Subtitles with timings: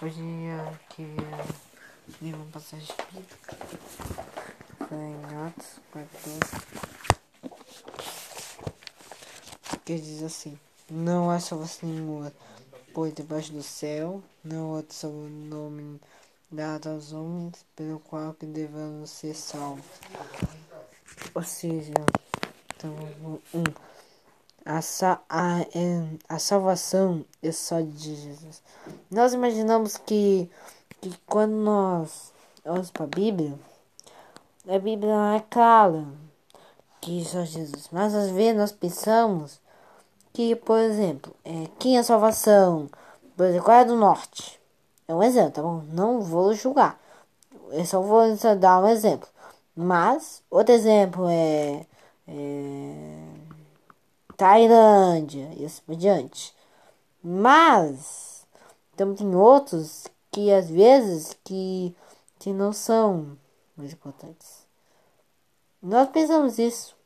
[0.00, 1.44] Hoje eu queria
[2.22, 3.56] ler uma passagem bíblica.
[4.92, 6.38] Em Atos 14.
[9.84, 10.56] Que diz assim:
[10.88, 12.32] Não há salvação nenhuma,
[12.94, 16.00] pois debaixo do céu não há outro nome
[16.48, 19.84] dado aos homens pelo qual que devemos ser salvos.
[21.34, 21.92] Ou seja,
[22.76, 22.94] então,
[23.52, 23.64] um,
[24.64, 24.80] a,
[25.28, 25.56] a,
[26.28, 28.62] a salvação é só de Jesus.
[29.10, 30.50] Nós imaginamos que,
[31.00, 32.32] que quando nós
[32.64, 33.54] olhamos para a Bíblia,
[34.68, 36.04] a Bíblia é clara
[37.00, 37.88] que só Jesus.
[37.90, 39.60] Mas às vezes nós pensamos
[40.32, 42.88] que, por exemplo, é, quem é a salvação?
[43.36, 44.60] Por exemplo, qual é do norte?
[45.08, 45.82] É um exemplo, tá bom?
[45.92, 47.00] Não vou julgar.
[47.70, 48.22] Eu só vou
[48.58, 49.28] dar um exemplo.
[49.74, 51.86] Mas, outro exemplo é,
[52.28, 53.19] é
[54.40, 56.54] Tailândia e assim por diante.
[57.22, 58.46] Mas,
[58.96, 61.94] também tem outros que às vezes que,
[62.38, 63.36] que não são
[63.76, 64.66] mais importantes.
[65.82, 66.96] Nós pensamos isso.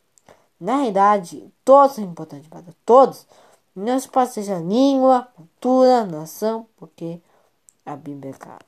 [0.60, 3.26] Na realidade, todos são importantes para todos.
[3.74, 7.20] Não pode seja língua, cultura, nação, porque
[7.84, 8.64] a Bíblia é clara.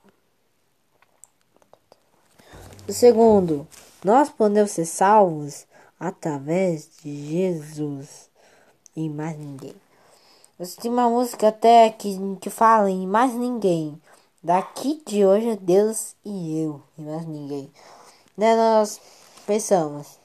[2.89, 3.65] Segundo,
[4.05, 5.69] nós podemos ser salvos
[6.01, 8.29] através de Jesus
[8.97, 9.75] e mais ninguém.
[10.59, 14.01] Você tem uma música até que, que fala em mais ninguém.
[14.43, 17.71] Daqui de hoje é Deus e eu e mais ninguém.
[18.39, 19.01] Daí nós
[19.47, 20.19] pensamos.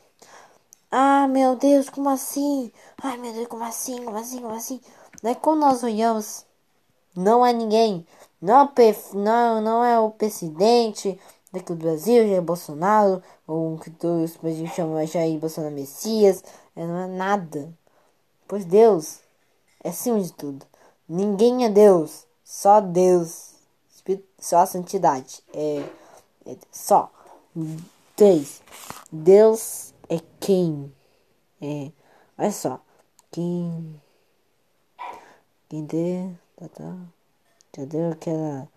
[0.90, 2.72] Ah, meu Deus, como assim?
[3.02, 4.04] Ai, meu Deus, como assim?
[4.04, 4.42] Como assim?
[4.42, 4.82] Como assim?
[5.22, 6.46] Daí quando nós olhamos,
[7.16, 8.06] não é ninguém.
[8.42, 11.20] Não, é não, não é o presidente
[11.52, 14.38] daqui do Brasil, Jair Bolsonaro, ou que todos
[14.74, 16.44] chamam Jair Bolsonaro Messias.
[16.76, 17.74] Não é nada.
[18.52, 19.22] Pois Deus
[19.82, 20.66] é acima de tudo.
[21.08, 22.28] Ninguém é Deus.
[22.44, 23.54] Só Deus.
[24.38, 25.42] Só a santidade.
[25.54, 25.90] É,
[26.46, 27.10] é só.
[28.14, 28.62] Três.
[29.10, 30.94] Deus é quem?
[31.62, 31.94] É.
[32.38, 32.82] Olha só.
[33.32, 34.02] Quem.
[35.70, 36.30] Quem dê.
[36.58, 36.98] Tá, tá.
[37.78, 38.68] Já deu aquela.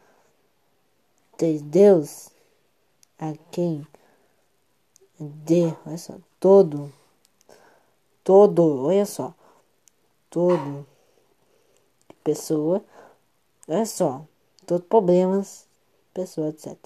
[1.36, 1.60] Três.
[1.62, 2.30] Deus.
[3.18, 3.84] A quem?
[5.18, 5.74] Dê.
[5.84, 6.14] Olha só.
[6.38, 6.92] Todo.
[8.22, 8.84] Todo.
[8.84, 9.34] Olha só
[10.34, 10.84] todo
[12.24, 12.84] pessoa,
[13.68, 14.26] é só,
[14.66, 15.64] todo problemas,
[16.12, 16.76] pessoa, etc.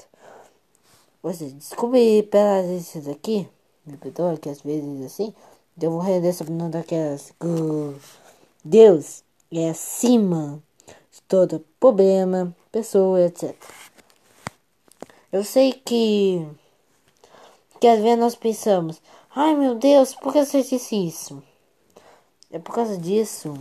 [1.23, 3.49] Você descobrir pelas isso aqui,
[3.87, 5.35] me perdoa que às vezes assim,
[5.81, 7.33] eu vou render sobre uma daquelas.
[8.63, 10.63] Deus é acima
[11.11, 13.57] de todo problema, pessoa, etc.
[15.33, 16.47] Eu sei que
[17.81, 19.01] que às vezes nós pensamos,
[19.35, 21.43] ai meu Deus, por que você disse isso?
[22.51, 23.55] É por causa disso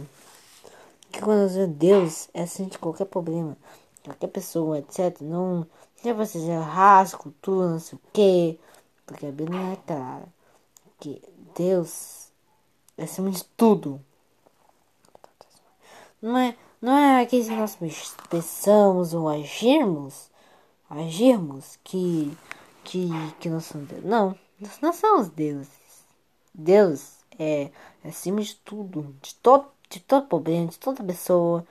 [1.12, 3.58] que quando Deus é assim de qualquer problema,
[4.04, 5.22] qualquer pessoa, etc.
[5.22, 8.60] Não se você seja raça, cultura, não sei o que,
[9.06, 10.28] porque a Bíblia é clara
[11.00, 11.22] que
[11.56, 12.30] Deus
[12.98, 14.02] é acima de tudo.
[16.22, 17.78] Não é, não é aqui se nós
[18.30, 20.30] pensamos ou agirmos,
[20.90, 22.36] agirmos que,
[22.84, 23.10] que,
[23.40, 24.04] que nós somos Deus.
[24.04, 26.06] Não, nós não somos deuses.
[26.54, 27.70] Deus é
[28.04, 31.66] acima de tudo, de todo, de todo problema, de toda pessoa.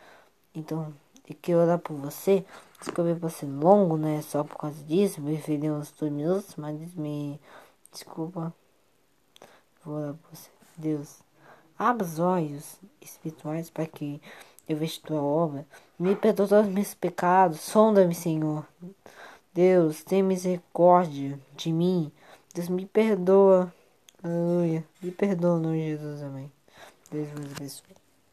[0.54, 0.92] Então,
[1.28, 2.44] eu quero orar por você.
[2.80, 4.22] Desculpa por ser longo, né?
[4.22, 5.20] Só por causa disso.
[5.20, 7.40] Me referi uns dois minutos, mas me
[7.92, 8.54] desculpa.
[9.84, 10.50] Vou orar por você.
[10.76, 11.20] Deus,
[11.78, 14.20] abra os olhos espirituais para que
[14.68, 15.66] eu veja tua obra.
[15.98, 17.60] Me perdoa todos os meus pecados.
[17.60, 18.66] Sonda-me, Senhor.
[19.54, 22.12] Deus, tem misericórdia de mim.
[22.54, 23.72] Deus me perdoa.
[24.22, 24.84] Aleluia.
[25.02, 25.58] Me perdoa,
[25.90, 26.22] Jesus.
[26.22, 26.50] Amém.
[27.10, 28.05] Deus vos abençoe.